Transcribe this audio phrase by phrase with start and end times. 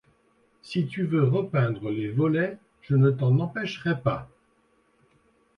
[0.63, 4.31] Si tu veux repeindre les volets, je ne t'en empêcherai pas.